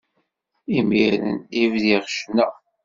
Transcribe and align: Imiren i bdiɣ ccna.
Imiren 0.77 1.37
i 1.61 1.63
bdiɣ 1.71 2.03
ccna. 2.11 2.47